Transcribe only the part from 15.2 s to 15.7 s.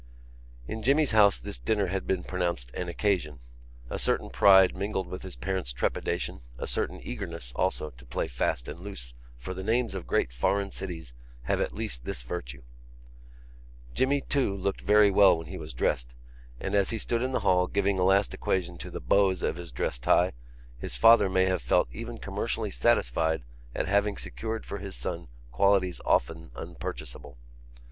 when he